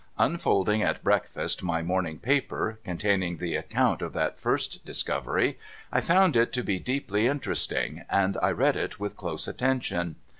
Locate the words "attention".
9.47-10.15